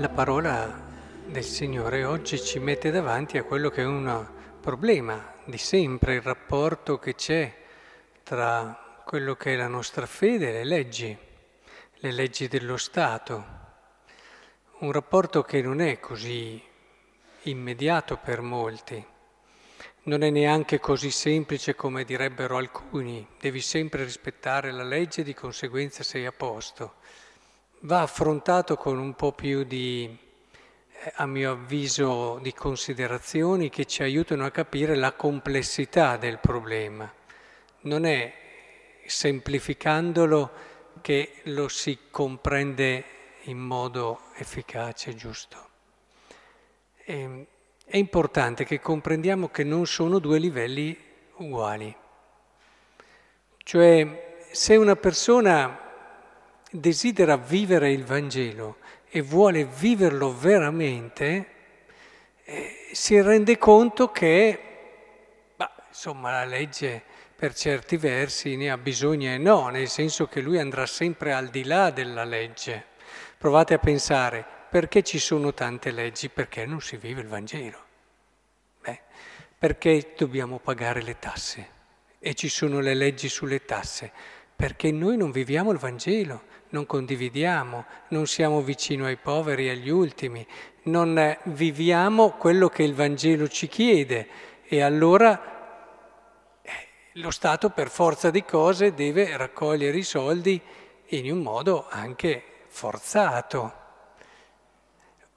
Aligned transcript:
La 0.00 0.08
parola 0.08 0.82
del 1.26 1.44
Signore 1.44 2.04
oggi 2.04 2.40
ci 2.40 2.58
mette 2.58 2.90
davanti 2.90 3.36
a 3.36 3.42
quello 3.42 3.68
che 3.68 3.82
è 3.82 3.84
un 3.84 4.26
problema 4.58 5.34
di 5.44 5.58
sempre, 5.58 6.14
il 6.14 6.22
rapporto 6.22 6.98
che 6.98 7.14
c'è 7.14 7.54
tra 8.22 9.02
quello 9.04 9.36
che 9.36 9.52
è 9.52 9.56
la 9.56 9.66
nostra 9.66 10.06
fede 10.06 10.48
e 10.48 10.52
le 10.52 10.64
leggi, 10.64 11.18
le 11.96 12.12
leggi 12.12 12.48
dello 12.48 12.78
Stato. 12.78 13.44
Un 14.78 14.90
rapporto 14.90 15.42
che 15.42 15.60
non 15.60 15.82
è 15.82 16.00
così 16.00 16.58
immediato 17.42 18.16
per 18.16 18.40
molti, 18.40 19.06
non 20.04 20.22
è 20.22 20.30
neanche 20.30 20.80
così 20.80 21.10
semplice 21.10 21.74
come 21.74 22.04
direbbero 22.04 22.56
alcuni, 22.56 23.28
devi 23.38 23.60
sempre 23.60 24.04
rispettare 24.04 24.70
la 24.70 24.82
legge 24.82 25.20
e 25.20 25.24
di 25.24 25.34
conseguenza 25.34 26.02
sei 26.02 26.24
a 26.24 26.32
posto. 26.32 26.94
Va 27.84 28.02
affrontato 28.02 28.76
con 28.76 28.98
un 28.98 29.14
po' 29.14 29.32
più 29.32 29.64
di 29.64 30.28
a 31.14 31.24
mio 31.24 31.52
avviso, 31.52 32.38
di 32.42 32.52
considerazioni 32.52 33.70
che 33.70 33.86
ci 33.86 34.02
aiutano 34.02 34.44
a 34.44 34.50
capire 34.50 34.94
la 34.96 35.12
complessità 35.12 36.18
del 36.18 36.38
problema. 36.40 37.10
Non 37.82 38.04
è 38.04 38.34
semplificandolo 39.06 40.50
che 41.00 41.40
lo 41.44 41.68
si 41.68 41.98
comprende 42.10 43.04
in 43.44 43.58
modo 43.58 44.24
efficace 44.34 45.10
e 45.10 45.14
giusto. 45.14 45.68
Ehm, 47.06 47.46
è 47.86 47.96
importante 47.96 48.64
che 48.64 48.78
comprendiamo 48.78 49.48
che 49.48 49.64
non 49.64 49.86
sono 49.86 50.18
due 50.18 50.38
livelli 50.38 50.94
uguali. 51.36 51.96
Cioè, 53.56 54.36
se 54.50 54.76
una 54.76 54.96
persona 54.96 55.88
desidera 56.70 57.36
vivere 57.36 57.90
il 57.90 58.04
Vangelo 58.04 58.76
e 59.08 59.20
vuole 59.22 59.64
viverlo 59.64 60.36
veramente, 60.36 61.46
eh, 62.44 62.88
si 62.92 63.20
rende 63.20 63.58
conto 63.58 64.10
che, 64.10 64.58
bah, 65.56 65.72
insomma, 65.88 66.30
la 66.30 66.44
legge 66.44 67.02
per 67.34 67.54
certi 67.54 67.96
versi 67.96 68.56
ne 68.56 68.70
ha 68.70 68.76
bisogno 68.76 69.32
e 69.32 69.38
no, 69.38 69.68
nel 69.68 69.88
senso 69.88 70.26
che 70.26 70.40
lui 70.40 70.58
andrà 70.58 70.86
sempre 70.86 71.32
al 71.32 71.48
di 71.48 71.64
là 71.64 71.90
della 71.90 72.24
legge. 72.24 72.84
Provate 73.38 73.74
a 73.74 73.78
pensare, 73.78 74.44
perché 74.68 75.02
ci 75.02 75.18
sono 75.18 75.54
tante 75.54 75.90
leggi? 75.90 76.28
Perché 76.28 76.66
non 76.66 76.80
si 76.80 76.96
vive 76.96 77.22
il 77.22 77.28
Vangelo. 77.28 77.84
Beh, 78.80 79.00
perché 79.58 80.12
dobbiamo 80.16 80.58
pagare 80.58 81.02
le 81.02 81.18
tasse? 81.18 81.68
E 82.18 82.34
ci 82.34 82.48
sono 82.48 82.80
le 82.80 82.94
leggi 82.94 83.28
sulle 83.28 83.64
tasse? 83.64 84.12
Perché 84.60 84.92
noi 84.92 85.16
non 85.16 85.30
viviamo 85.30 85.72
il 85.72 85.78
Vangelo 85.78 86.42
non 86.70 86.86
condividiamo, 86.86 87.84
non 88.08 88.26
siamo 88.26 88.60
vicino 88.60 89.06
ai 89.06 89.16
poveri 89.16 89.66
e 89.66 89.70
agli 89.70 89.88
ultimi, 89.88 90.46
non 90.84 91.18
eh, 91.18 91.38
viviamo 91.44 92.32
quello 92.32 92.68
che 92.68 92.82
il 92.82 92.94
Vangelo 92.94 93.48
ci 93.48 93.68
chiede 93.68 94.28
e 94.64 94.80
allora 94.82 96.60
eh, 96.62 96.70
lo 97.14 97.30
Stato 97.30 97.70
per 97.70 97.88
forza 97.88 98.30
di 98.30 98.44
cose 98.44 98.94
deve 98.94 99.36
raccogliere 99.36 99.96
i 99.96 100.02
soldi 100.02 100.60
in 101.06 101.32
un 101.32 101.38
modo 101.38 101.86
anche 101.88 102.42
forzato. 102.68 103.78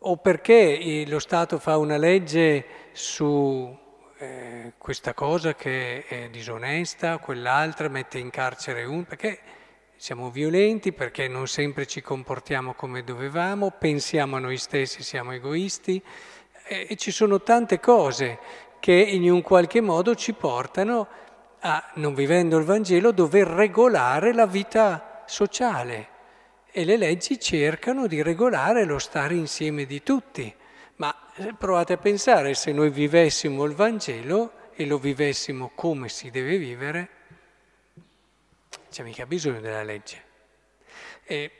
O 0.05 0.17
perché 0.17 0.77
eh, 0.79 1.05
lo 1.07 1.19
Stato 1.19 1.59
fa 1.59 1.77
una 1.77 1.97
legge 1.97 2.65
su 2.91 3.81
eh, 4.23 4.73
questa 4.77 5.13
cosa 5.13 5.53
che 5.53 6.05
è 6.07 6.29
disonesta, 6.29 7.17
quell'altra 7.17 7.89
mette 7.89 8.19
in 8.19 8.29
carcere 8.29 8.85
un... 8.85 9.03
perché 9.03 9.39
siamo 9.97 10.29
violenti 10.29 10.93
perché 10.93 11.27
non 11.27 11.47
sempre 11.47 11.85
ci 11.85 12.01
comportiamo 12.01 12.73
come 12.73 13.03
dovevamo, 13.03 13.71
pensiamo 13.71 14.37
a 14.37 14.39
noi 14.39 14.57
stessi, 14.57 15.03
siamo 15.03 15.33
egoisti 15.33 16.01
e, 16.65 16.87
e 16.89 16.95
ci 16.95 17.11
sono 17.11 17.41
tante 17.41 17.79
cose 17.79 18.39
che 18.79 18.93
in 18.93 19.29
un 19.29 19.41
qualche 19.41 19.81
modo 19.81 20.15
ci 20.15 20.33
portano 20.33 21.07
a, 21.59 21.91
non 21.95 22.13
vivendo 22.13 22.57
il 22.57 22.65
Vangelo, 22.65 23.11
dover 23.11 23.47
regolare 23.47 24.33
la 24.33 24.45
vita 24.45 25.23
sociale 25.25 26.07
e 26.71 26.85
le 26.85 26.97
leggi 26.97 27.39
cercano 27.39 28.07
di 28.07 28.21
regolare 28.21 28.85
lo 28.85 28.99
stare 28.99 29.35
insieme 29.35 29.85
di 29.85 30.01
tutti. 30.01 30.53
Ma 31.03 31.13
eh, 31.35 31.53
provate 31.53 31.91
a 31.91 31.97
pensare 31.97 32.53
se 32.53 32.71
noi 32.71 32.89
vivessimo 32.89 33.65
il 33.65 33.75
Vangelo 33.75 34.71
e 34.73 34.85
lo 34.85 34.97
vivessimo 34.97 35.71
come 35.75 36.07
si 36.07 36.31
deve 36.31 36.57
vivere, 36.57 37.09
c'è 38.89 39.03
mica 39.03 39.25
bisogno 39.25 39.59
della 39.59 39.83
legge. 39.83 40.23
E 41.25 41.51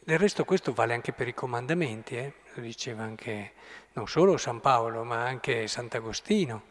del 0.00 0.18
resto 0.18 0.44
questo 0.44 0.74
vale 0.74 0.92
anche 0.92 1.14
per 1.14 1.28
i 1.28 1.32
comandamenti, 1.32 2.14
eh? 2.18 2.32
lo 2.52 2.60
diceva 2.60 3.04
anche 3.04 3.52
non 3.94 4.06
solo 4.06 4.36
San 4.36 4.60
Paolo, 4.60 5.02
ma 5.02 5.24
anche 5.24 5.66
Sant'Agostino. 5.66 6.64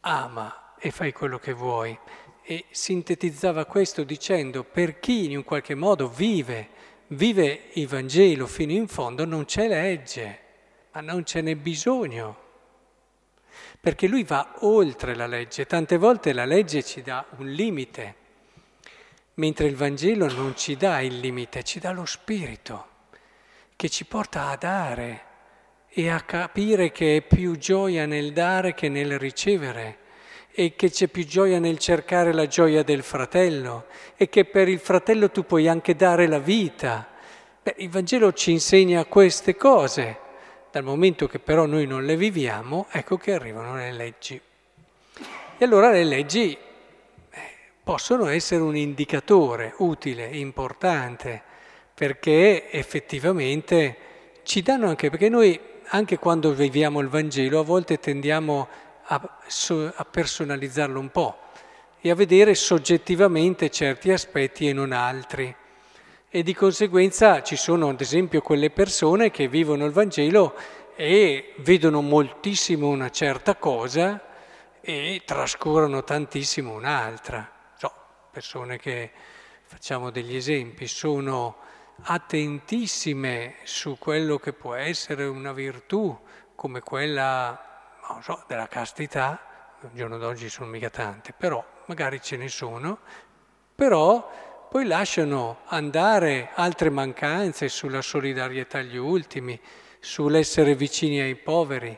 Ama 0.00 0.76
e 0.78 0.90
fai 0.90 1.12
quello 1.12 1.38
che 1.38 1.52
vuoi. 1.52 1.98
E 2.40 2.64
sintetizzava 2.70 3.66
questo 3.66 4.04
dicendo 4.04 4.64
per 4.64 5.00
chi 5.00 5.26
in 5.26 5.36
un 5.36 5.44
qualche 5.44 5.74
modo 5.74 6.08
vive, 6.08 6.68
vive 7.08 7.64
il 7.74 7.88
Vangelo 7.88 8.46
fino 8.46 8.72
in 8.72 8.88
fondo, 8.88 9.26
non 9.26 9.44
c'è 9.44 9.68
legge, 9.68 10.43
ma 10.94 11.00
non 11.00 11.24
ce 11.24 11.40
n'è 11.42 11.54
bisogno. 11.54 12.42
Perché 13.78 14.08
lui 14.08 14.24
va 14.24 14.56
oltre 14.60 15.14
la 15.14 15.26
legge, 15.26 15.66
tante 15.66 15.96
volte 15.98 16.32
la 16.32 16.44
legge 16.44 16.82
ci 16.82 17.02
dà 17.02 17.24
un 17.36 17.46
limite 17.46 18.22
mentre 19.34 19.66
il 19.66 19.76
Vangelo 19.76 20.32
non 20.32 20.56
ci 20.56 20.76
dà 20.76 21.00
il 21.00 21.18
limite, 21.18 21.62
ci 21.62 21.78
dà 21.80 21.90
lo 21.90 22.04
spirito 22.04 22.92
che 23.76 23.88
ci 23.88 24.04
porta 24.04 24.48
a 24.48 24.56
dare 24.56 25.22
e 25.88 26.08
a 26.08 26.20
capire 26.20 26.92
che 26.92 27.16
è 27.16 27.22
più 27.22 27.56
gioia 27.56 28.06
nel 28.06 28.32
dare 28.32 28.74
che 28.74 28.88
nel 28.88 29.18
ricevere 29.18 29.98
e 30.52 30.76
che 30.76 30.90
c'è 30.90 31.08
più 31.08 31.24
gioia 31.24 31.58
nel 31.58 31.78
cercare 31.78 32.32
la 32.32 32.46
gioia 32.46 32.84
del 32.84 33.02
fratello 33.02 33.86
e 34.16 34.28
che 34.28 34.44
per 34.44 34.68
il 34.68 34.78
fratello 34.78 35.30
tu 35.30 35.44
puoi 35.44 35.66
anche 35.66 35.96
dare 35.96 36.28
la 36.28 36.38
vita. 36.38 37.08
Beh, 37.60 37.74
il 37.78 37.90
Vangelo 37.90 38.32
ci 38.32 38.52
insegna 38.52 39.04
queste 39.04 39.56
cose, 39.56 40.18
dal 40.74 40.82
momento 40.82 41.28
che 41.28 41.38
però 41.38 41.66
noi 41.66 41.86
non 41.86 42.04
le 42.04 42.16
viviamo, 42.16 42.88
ecco 42.90 43.16
che 43.16 43.32
arrivano 43.32 43.76
le 43.76 43.92
leggi. 43.92 44.40
E 45.56 45.64
allora 45.64 45.92
le 45.92 46.02
leggi 46.02 46.58
possono 47.84 48.26
essere 48.26 48.60
un 48.60 48.74
indicatore 48.74 49.74
utile, 49.78 50.26
importante, 50.26 51.40
perché 51.94 52.72
effettivamente 52.72 53.96
ci 54.42 54.62
danno 54.62 54.88
anche, 54.88 55.10
perché 55.10 55.28
noi 55.28 55.60
anche 55.90 56.18
quando 56.18 56.52
viviamo 56.52 56.98
il 56.98 57.06
Vangelo 57.06 57.60
a 57.60 57.62
volte 57.62 58.00
tendiamo 58.00 58.66
a, 59.04 59.38
a 59.94 60.04
personalizzarlo 60.04 60.98
un 60.98 61.10
po' 61.10 61.38
e 62.00 62.10
a 62.10 62.16
vedere 62.16 62.56
soggettivamente 62.56 63.70
certi 63.70 64.10
aspetti 64.10 64.68
e 64.68 64.72
non 64.72 64.90
altri. 64.90 65.54
E 66.36 66.42
di 66.42 66.52
conseguenza 66.52 67.44
ci 67.44 67.54
sono 67.54 67.90
ad 67.90 68.00
esempio 68.00 68.40
quelle 68.40 68.70
persone 68.70 69.30
che 69.30 69.46
vivono 69.46 69.84
il 69.84 69.92
Vangelo 69.92 70.56
e 70.96 71.54
vedono 71.58 72.00
moltissimo 72.00 72.88
una 72.88 73.08
certa 73.08 73.54
cosa 73.54 74.20
e 74.80 75.22
trascurano 75.24 76.02
tantissimo 76.02 76.72
un'altra. 76.72 77.48
Persone 78.32 78.78
che 78.78 79.12
facciamo 79.62 80.10
degli 80.10 80.34
esempi, 80.34 80.88
sono 80.88 81.58
attentissime 82.02 83.58
su 83.62 83.96
quello 83.96 84.36
che 84.38 84.52
può 84.52 84.74
essere 84.74 85.26
una 85.26 85.52
virtù 85.52 86.18
come 86.56 86.80
quella, 86.80 87.96
non 88.10 88.24
so, 88.24 88.42
della 88.48 88.66
castità, 88.66 89.76
al 89.80 89.90
giorno 89.92 90.18
d'oggi 90.18 90.48
sono 90.48 90.68
mica 90.68 90.90
tante, 90.90 91.32
però 91.32 91.64
magari 91.86 92.20
ce 92.20 92.36
ne 92.36 92.48
sono, 92.48 92.98
però 93.72 94.52
poi 94.68 94.86
lasciano 94.86 95.58
andare 95.66 96.50
altre 96.54 96.90
mancanze 96.90 97.68
sulla 97.68 98.02
solidarietà 98.02 98.78
agli 98.78 98.96
ultimi, 98.96 99.58
sull'essere 100.00 100.74
vicini 100.74 101.20
ai 101.20 101.36
poveri, 101.36 101.96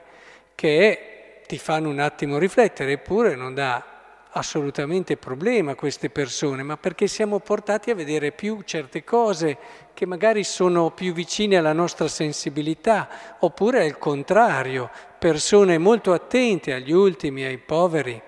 che 0.55 1.43
ti 1.47 1.59
fanno 1.59 1.89
un 1.89 2.01
attimo 2.01 2.39
riflettere, 2.39 2.93
eppure 2.93 3.35
non 3.35 3.55
dà 3.55 3.97
assolutamente 4.37 5.17
problema 5.17 5.75
queste 5.75 6.11
persone, 6.11 6.63
ma 6.63 6.77
perché 6.77 7.07
siamo 7.07 7.41
portati 7.41 7.91
a 7.91 7.95
vedere 7.95 8.33
più 8.33 8.61
certe 8.65 9.03
cose 9.03 9.57
che 9.95 10.05
magari 10.05 10.45
sono 10.45 10.91
più 10.91 11.13
vicine 11.13 11.57
alla 11.57 11.73
nostra 11.73 12.07
sensibilità, 12.07 13.09
oppure 13.39 13.85
al 13.85 13.99
contrario, 13.99 14.91
persone 15.19 15.79
molto 15.79 16.13
attente 16.13 16.75
agli 16.75 16.93
ultimi, 16.93 17.45
ai 17.45 17.59
poveri, 17.59 18.21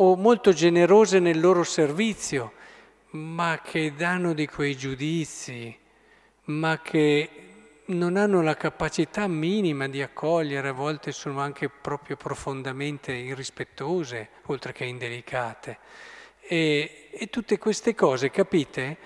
o 0.00 0.16
molto 0.16 0.52
generose 0.52 1.18
nel 1.18 1.40
loro 1.40 1.64
servizio, 1.64 2.52
ma 3.10 3.60
che 3.62 3.94
danno 3.94 4.34
di 4.34 4.46
quei 4.46 4.76
giudizi, 4.76 5.76
ma 6.44 6.80
che 6.80 7.30
non 7.86 8.16
hanno 8.16 8.42
la 8.42 8.54
capacità 8.54 9.26
minima 9.26 9.88
di 9.88 10.02
accogliere, 10.02 10.68
a 10.68 10.72
volte 10.72 11.12
sono 11.12 11.40
anche 11.40 11.70
proprio 11.70 12.16
profondamente 12.16 13.12
irrispettose, 13.12 14.28
oltre 14.46 14.72
che 14.72 14.84
indelicate. 14.84 15.78
E, 16.40 17.08
e 17.10 17.30
tutte 17.30 17.56
queste 17.56 17.94
cose, 17.94 18.30
capite, 18.30 18.96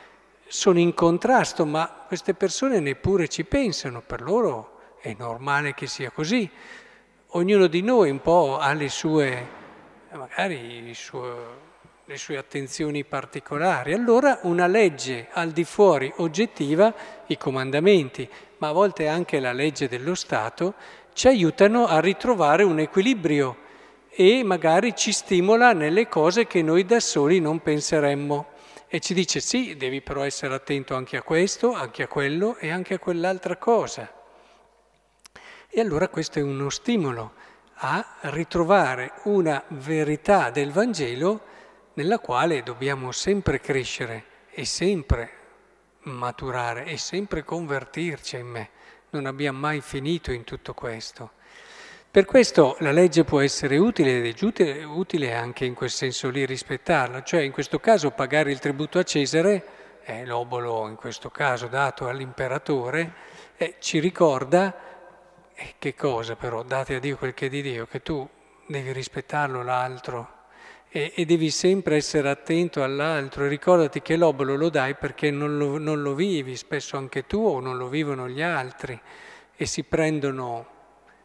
sono 0.46 0.80
in 0.80 0.94
contrasto, 0.94 1.64
ma 1.64 2.04
queste 2.06 2.34
persone 2.34 2.80
neppure 2.80 3.28
ci 3.28 3.44
pensano, 3.44 4.00
per 4.00 4.20
loro 4.20 4.96
è 5.00 5.14
normale 5.16 5.74
che 5.74 5.86
sia 5.86 6.10
così. 6.10 6.48
Ognuno 7.34 7.68
di 7.68 7.82
noi 7.82 8.10
un 8.10 8.20
po' 8.20 8.58
ha 8.58 8.72
le 8.72 8.88
sue, 8.88 9.48
magari 10.10 10.92
suo, 10.92 11.70
le 12.12 12.18
sue 12.18 12.36
attenzioni 12.36 13.04
particolari. 13.04 13.94
Allora 13.94 14.40
una 14.42 14.66
legge 14.66 15.28
al 15.32 15.50
di 15.50 15.64
fuori 15.64 16.12
oggettiva, 16.16 16.92
i 17.28 17.38
comandamenti, 17.38 18.28
ma 18.58 18.68
a 18.68 18.72
volte 18.72 19.08
anche 19.08 19.40
la 19.40 19.52
legge 19.52 19.88
dello 19.88 20.14
Stato, 20.14 20.74
ci 21.14 21.28
aiutano 21.28 21.86
a 21.86 22.00
ritrovare 22.00 22.64
un 22.64 22.80
equilibrio 22.80 23.56
e 24.10 24.42
magari 24.44 24.94
ci 24.94 25.10
stimola 25.10 25.72
nelle 25.72 26.06
cose 26.06 26.46
che 26.46 26.60
noi 26.60 26.84
da 26.84 27.00
soli 27.00 27.40
non 27.40 27.62
penseremmo. 27.62 28.48
E 28.88 29.00
ci 29.00 29.14
dice 29.14 29.40
sì, 29.40 29.74
devi 29.78 30.02
però 30.02 30.22
essere 30.22 30.52
attento 30.52 30.94
anche 30.94 31.16
a 31.16 31.22
questo, 31.22 31.72
anche 31.72 32.02
a 32.02 32.08
quello 32.08 32.56
e 32.58 32.70
anche 32.70 32.92
a 32.92 32.98
quell'altra 32.98 33.56
cosa. 33.56 34.12
E 35.66 35.80
allora 35.80 36.08
questo 36.08 36.40
è 36.40 36.42
uno 36.42 36.68
stimolo 36.68 37.32
a 37.76 38.04
ritrovare 38.24 39.12
una 39.22 39.64
verità 39.68 40.50
del 40.50 40.72
Vangelo 40.72 41.48
nella 41.94 42.18
quale 42.18 42.62
dobbiamo 42.62 43.12
sempre 43.12 43.60
crescere 43.60 44.24
e 44.50 44.64
sempre 44.64 45.30
maturare 46.04 46.84
e 46.86 46.96
sempre 46.96 47.44
convertirci 47.44 48.36
in 48.36 48.46
me. 48.46 48.70
Non 49.10 49.26
abbiamo 49.26 49.58
mai 49.58 49.80
finito 49.80 50.32
in 50.32 50.44
tutto 50.44 50.74
questo. 50.74 51.32
Per 52.10 52.24
questo 52.26 52.76
la 52.80 52.92
legge 52.92 53.24
può 53.24 53.40
essere 53.40 53.78
utile 53.78 54.18
ed 54.18 54.36
è 54.36 54.84
utile, 54.84 55.34
anche 55.34 55.64
in 55.64 55.74
quel 55.74 55.90
senso 55.90 56.28
lì 56.28 56.44
rispettarla, 56.44 57.22
cioè 57.22 57.40
in 57.40 57.52
questo 57.52 57.78
caso 57.78 58.10
pagare 58.10 58.50
il 58.50 58.58
tributo 58.58 58.98
a 58.98 59.02
Cesare, 59.02 59.64
eh, 60.04 60.26
l'obolo 60.26 60.86
in 60.88 60.96
questo 60.96 61.30
caso 61.30 61.68
dato 61.68 62.08
all'imperatore, 62.08 63.14
eh, 63.56 63.76
ci 63.78 63.98
ricorda 63.98 64.74
eh, 65.54 65.74
che 65.78 65.94
cosa 65.94 66.36
però, 66.36 66.62
date 66.62 66.96
a 66.96 66.98
Dio 66.98 67.16
quel 67.16 67.32
che 67.32 67.46
è 67.46 67.48
di 67.48 67.62
Dio, 67.62 67.86
che 67.86 68.02
tu 68.02 68.28
devi 68.66 68.92
rispettarlo 68.92 69.62
l'altro 69.62 70.40
e, 70.94 71.12
e 71.14 71.24
devi 71.24 71.50
sempre 71.50 71.96
essere 71.96 72.28
attento 72.28 72.82
all'altro. 72.82 73.48
Ricordati 73.48 74.02
che 74.02 74.16
l'obolo 74.16 74.54
lo 74.56 74.68
dai 74.68 74.94
perché 74.94 75.30
non 75.30 75.56
lo, 75.56 75.78
non 75.78 76.02
lo 76.02 76.14
vivi, 76.14 76.54
spesso 76.54 76.98
anche 76.98 77.26
tu 77.26 77.38
o 77.38 77.60
non 77.60 77.78
lo 77.78 77.88
vivono 77.88 78.28
gli 78.28 78.42
altri. 78.42 79.00
E 79.56 79.66
si 79.66 79.84
prendono 79.84 80.68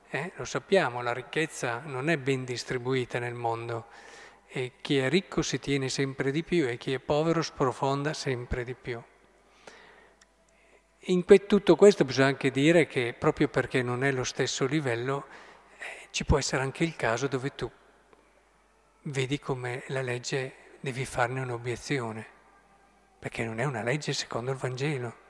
eh, 0.10 0.32
lo 0.38 0.46
sappiamo, 0.46 1.02
la 1.02 1.12
ricchezza 1.12 1.82
non 1.86 2.10
è 2.10 2.18
ben 2.18 2.46
distribuita 2.46 3.20
nel 3.20 3.34
mondo. 3.34 3.88
E 4.48 4.74
chi 4.80 4.98
è 4.98 5.10
ricco 5.10 5.42
si 5.42 5.60
tiene 5.60 5.90
sempre 5.90 6.32
di 6.32 6.44
più 6.44 6.66
e 6.66 6.78
chi 6.78 6.94
è 6.94 7.00
povero 7.00 7.42
sprofonda 7.42 8.14
sempre 8.14 8.64
di 8.64 8.74
più. 8.74 9.02
In 11.10 11.26
tutto 11.46 11.76
questo 11.76 12.06
bisogna 12.06 12.28
anche 12.28 12.52
dire 12.52 12.88
che 12.88 13.14
proprio 13.18 13.50
perché 13.50 13.82
non 13.82 14.06
è 14.06 14.12
lo 14.12 14.24
stesso 14.24 14.66
livello, 14.66 15.26
eh, 15.78 16.08
ci 16.12 16.24
può 16.24 16.38
essere 16.38 16.62
anche 16.64 16.86
il 16.86 16.96
caso 16.96 17.28
dove 17.28 17.54
tu 17.54 17.70
vedi 19.08 19.40
come 19.40 19.84
la 19.88 20.02
legge 20.02 20.54
devi 20.80 21.06
farne 21.06 21.42
un'obiezione, 21.42 22.26
perché 23.20 23.44
non 23.44 23.60
è 23.60 23.64
una 23.64 23.84
legge 23.84 24.14
secondo 24.14 24.52
il 24.52 24.58
Vangelo. 24.58 25.26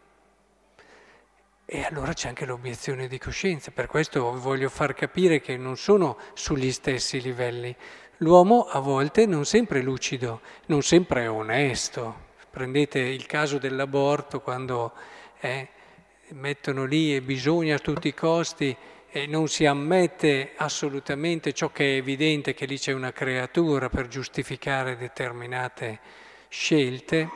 E 1.65 1.83
allora 1.83 2.13
c'è 2.13 2.29
anche 2.29 2.45
l'obiezione 2.45 3.07
di 3.07 3.17
coscienza, 3.19 3.71
per 3.71 3.87
questo 3.87 4.39
voglio 4.39 4.69
far 4.69 4.93
capire 4.93 5.41
che 5.41 5.57
non 5.57 5.77
sono 5.77 6.17
sugli 6.33 6.71
stessi 6.71 7.21
livelli. 7.21 7.75
L'uomo 8.17 8.63
a 8.63 8.79
volte 8.79 9.25
non 9.25 9.45
sempre 9.45 9.79
è 9.79 9.83
lucido, 9.83 10.41
non 10.67 10.81
sempre 10.81 11.23
è 11.23 11.29
onesto. 11.29 12.25
Prendete 12.49 12.99
il 12.99 13.25
caso 13.27 13.59
dell'aborto 13.59 14.41
quando 14.41 14.93
eh, 15.39 15.67
mettono 16.29 16.85
lì 16.85 17.13
e 17.13 17.21
bisogna 17.21 17.75
a 17.75 17.79
tutti 17.79 18.07
i 18.07 18.13
costi 18.13 18.75
e 19.17 19.25
non 19.25 19.47
si 19.47 19.65
ammette 19.65 20.51
assolutamente 20.57 21.51
ciò 21.51 21.71
che 21.71 21.95
è 21.95 21.97
evidente 21.97 22.53
che 22.53 22.67
lì 22.67 22.77
c'è 22.77 22.91
una 22.91 23.11
creatura 23.11 23.89
per 23.89 24.07
giustificare 24.07 24.95
determinate 24.95 25.99
scelte, 26.49 27.27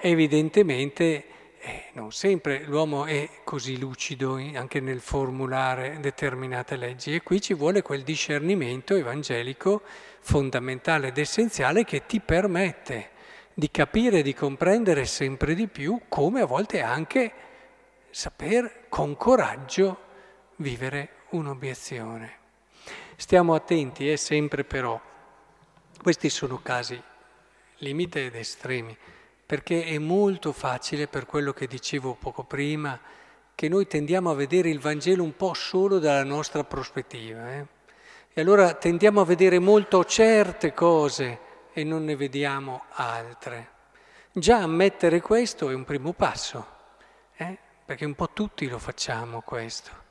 evidentemente 0.00 1.24
eh, 1.58 1.84
non 1.94 2.12
sempre 2.12 2.64
l'uomo 2.66 3.06
è 3.06 3.26
così 3.44 3.78
lucido 3.78 4.34
anche 4.34 4.80
nel 4.80 5.00
formulare 5.00 5.96
determinate 6.00 6.76
leggi. 6.76 7.14
E 7.14 7.22
qui 7.22 7.40
ci 7.40 7.54
vuole 7.54 7.80
quel 7.80 8.02
discernimento 8.02 8.94
evangelico 8.94 9.80
fondamentale 10.20 11.08
ed 11.08 11.18
essenziale 11.18 11.84
che 11.84 12.04
ti 12.04 12.20
permette 12.20 13.08
di 13.54 13.70
capire 13.70 14.18
e 14.18 14.22
di 14.22 14.34
comprendere 14.34 15.06
sempre 15.06 15.54
di 15.54 15.66
più 15.66 15.98
come 16.08 16.42
a 16.42 16.46
volte 16.46 16.82
anche 16.82 17.32
saper 18.10 18.84
con 18.90 19.16
coraggio 19.16 20.04
vivere 20.56 21.24
un'obiezione. 21.30 22.44
Stiamo 23.16 23.54
attenti, 23.54 24.10
eh, 24.10 24.16
sempre 24.16 24.64
però, 24.64 25.00
questi 26.02 26.28
sono 26.28 26.60
casi 26.62 27.00
limite 27.78 28.26
ed 28.26 28.34
estremi 28.34 28.96
perché 29.46 29.84
è 29.84 29.98
molto 29.98 30.52
facile, 30.52 31.06
per 31.06 31.24
quello 31.24 31.52
che 31.52 31.68
dicevo 31.68 32.14
poco 32.14 32.42
prima, 32.42 32.98
che 33.54 33.68
noi 33.68 33.86
tendiamo 33.86 34.30
a 34.30 34.34
vedere 34.34 34.70
il 34.70 34.80
Vangelo 34.80 35.22
un 35.22 35.36
po' 35.36 35.54
solo 35.54 36.00
dalla 36.00 36.24
nostra 36.24 36.64
prospettiva. 36.64 37.52
Eh? 37.52 37.66
E 38.32 38.40
allora 38.40 38.74
tendiamo 38.74 39.20
a 39.20 39.24
vedere 39.24 39.60
molto 39.60 40.04
certe 40.04 40.74
cose 40.74 41.38
e 41.72 41.84
non 41.84 42.04
ne 42.04 42.16
vediamo 42.16 42.86
altre. 42.90 43.70
Già 44.32 44.58
ammettere 44.58 45.20
questo 45.20 45.70
è 45.70 45.74
un 45.74 45.84
primo 45.84 46.12
passo, 46.12 46.66
eh? 47.36 47.56
perché 47.84 48.04
un 48.04 48.14
po' 48.14 48.30
tutti 48.32 48.68
lo 48.68 48.80
facciamo 48.80 49.42
questo. 49.42 50.05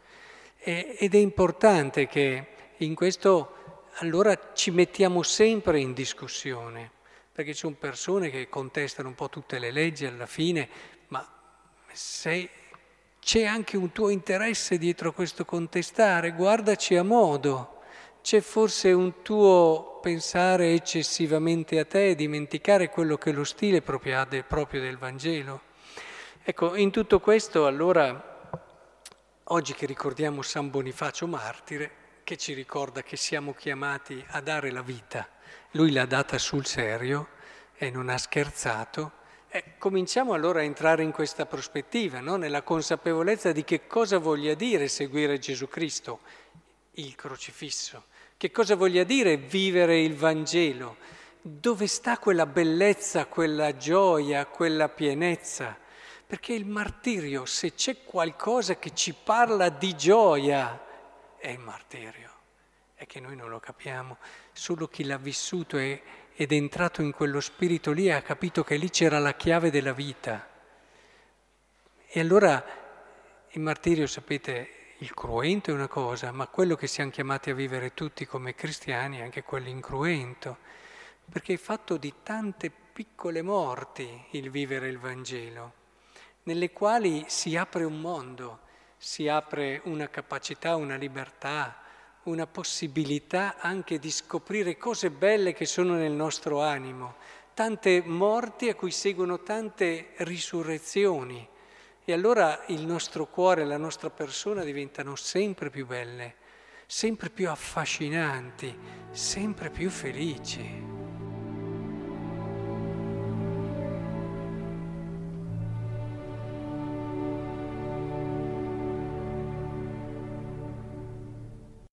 Ed 0.68 1.14
è 1.14 1.18
importante 1.20 2.08
che 2.08 2.48
in 2.78 2.96
questo 2.96 3.84
allora 3.98 4.52
ci 4.54 4.72
mettiamo 4.72 5.22
sempre 5.22 5.80
in 5.80 5.94
discussione 5.94 6.90
perché 7.32 7.54
ci 7.54 7.60
sono 7.60 7.76
persone 7.78 8.32
che 8.32 8.50
contestano 8.50 9.10
un 9.10 9.14
po' 9.14 9.30
tutte 9.30 9.60
le 9.60 9.70
leggi 9.70 10.08
alla 10.08 10.26
fine, 10.26 10.68
ma 11.10 11.24
se 11.92 12.50
c'è 13.20 13.44
anche 13.44 13.78
un 13.78 13.92
tuo 13.92 14.10
interesse 14.10 14.80
dietro 14.80 15.14
questo 15.14 15.46
contestare, 15.46 16.32
guardaci 16.32 16.96
a 16.96 17.04
modo. 17.04 17.82
C'è 18.24 18.42
forse 18.42 18.92
un 18.92 19.22
tuo 19.22 20.00
pensare 20.02 20.74
eccessivamente 20.74 21.78
a 21.78 21.86
te 21.86 22.16
dimenticare 22.16 22.90
quello 22.90 23.18
che 23.18 23.32
lo 23.32 23.44
stile 23.44 23.84
proprio 23.84 24.82
del 24.82 24.98
Vangelo. 24.98 25.62
Ecco, 26.42 26.76
in 26.76 26.90
tutto 26.90 27.20
questo 27.20 27.68
allora, 27.68 28.34
oggi 29.46 29.74
che 29.74 29.86
ricordiamo 29.86 30.42
San 30.42 30.70
Bonifacio 30.70 31.28
martire, 31.28 31.92
che 32.24 32.38
ci 32.38 32.54
ricorda 32.54 33.04
che 33.04 33.18
siamo 33.18 33.54
chiamati 33.54 34.24
a 34.30 34.42
dare 34.42 34.72
la 34.72 34.82
vita 34.82 35.30
lui 35.76 35.92
l'ha 35.92 36.06
data 36.06 36.38
sul 36.38 36.66
serio 36.66 37.28
e 37.76 37.90
non 37.92 38.10
ha 38.10 38.18
scherzato. 38.18 39.24
Eh, 39.50 39.78
cominciamo 39.78 40.34
allora 40.34 40.60
a 40.60 40.64
entrare 40.64 41.04
in 41.04 41.12
questa 41.12 41.46
prospettiva, 41.46 42.20
no? 42.20 42.38
nella 42.38 42.62
consapevolezza 42.62 43.52
di 43.52 43.64
che 43.64 43.86
cosa 43.88 44.18
voglia 44.18 44.54
dire 44.54 44.88
seguire 44.88 45.38
Gesù 45.38 45.68
Cristo, 45.68 46.20
il 46.92 47.16
crocifisso, 47.16 48.06
che 48.38 48.52
cosa 48.52 48.76
voglia 48.76 49.04
dire 49.04 49.38
vivere 49.38 50.02
il 50.02 50.16
Vangelo, 50.16 50.96
dove 51.42 51.88
sta 51.88 52.18
quella 52.18 52.46
bellezza, 52.46 53.26
quella 53.26 53.76
gioia, 53.76 54.46
quella 54.46 54.90
pienezza. 54.90 55.78
Perché 56.28 56.54
il 56.54 56.66
martirio, 56.66 57.46
se 57.46 57.74
c'è 57.74 58.04
qualcosa 58.04 58.78
che 58.78 58.94
ci 58.94 59.14
parla 59.14 59.70
di 59.70 59.96
gioia, 59.96 60.84
è 61.38 61.50
il 61.50 61.60
martirio 61.60 62.34
è 62.96 63.06
che 63.06 63.20
noi 63.20 63.36
non 63.36 63.50
lo 63.50 63.60
capiamo, 63.60 64.18
solo 64.54 64.88
chi 64.88 65.04
l'ha 65.04 65.18
vissuto 65.18 65.78
e, 65.78 66.02
ed 66.34 66.52
è 66.52 66.56
entrato 66.56 67.02
in 67.02 67.12
quello 67.12 67.42
spirito 67.42 67.92
lì 67.92 68.10
ha 68.10 68.22
capito 68.22 68.64
che 68.64 68.78
lì 68.78 68.90
c'era 68.90 69.20
la 69.20 69.34
chiave 69.34 69.70
della 69.70 69.94
vita. 69.94 70.50
E 72.08 72.20
allora 72.20 72.64
il 73.50 73.62
martirio, 73.62 74.08
sapete, 74.08 74.70
il 75.00 75.14
cruento 75.14 75.72
è 75.72 75.74
una 75.74 75.90
cosa, 75.90 76.32
ma 76.32 76.48
quello 76.48 76.76
che 76.76 76.88
siamo 76.88 77.12
chiamati 77.12 77.50
a 77.50 77.54
vivere 77.54 77.94
tutti 77.94 78.26
come 78.26 78.56
cristiani 78.56 79.18
è 79.20 79.24
anche 79.24 79.44
quell'incruento, 79.44 80.58
perché 81.30 81.54
è 81.54 81.58
fatto 81.58 81.98
di 81.98 82.14
tante 82.24 82.72
piccole 82.72 83.42
morti 83.42 84.26
il 84.32 84.50
vivere 84.50 84.88
il 84.88 85.00
Vangelo, 85.00 85.74
nelle 86.46 86.72
quali 86.72 87.26
si 87.28 87.56
apre 87.56 87.84
un 87.84 88.00
mondo, 88.00 88.60
si 88.98 89.28
apre 89.28 89.82
una 89.86 90.10
capacità, 90.10 90.76
una 90.76 90.96
libertà, 90.96 91.82
una 92.24 92.48
possibilità 92.48 93.56
anche 93.60 94.00
di 94.00 94.12
scoprire 94.12 94.78
cose 94.78 95.10
belle 95.10 95.54
che 95.54 95.66
sono 95.66 95.94
nel 95.94 96.12
nostro 96.12 96.62
animo, 96.62 97.16
tante 97.54 98.02
morti 98.06 98.70
a 98.70 98.76
cui 98.76 98.92
seguono 98.92 99.42
tante 99.42 100.12
risurrezioni. 100.18 101.48
E 102.04 102.14
allora 102.14 102.64
il 102.68 102.86
nostro 102.86 103.26
cuore, 103.26 103.66
la 103.66 103.78
nostra 103.78 104.12
persona 104.12 104.64
diventano 104.64 105.16
sempre 105.16 105.72
più 105.72 105.88
belle, 105.88 106.36
sempre 106.86 107.32
più 107.32 107.50
affascinanti, 107.50 108.78
sempre 109.10 109.72
più 109.72 109.90
felici. 109.90 111.05